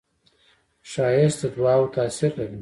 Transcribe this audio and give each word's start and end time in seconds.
ښایست 0.91 1.39
د 1.41 1.43
دعاوو 1.55 1.93
تاثیر 1.95 2.31
لري 2.39 2.59